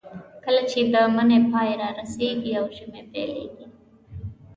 [0.45, 3.65] کله چې د مني پای رارسېږي او ژمی پیلېږي.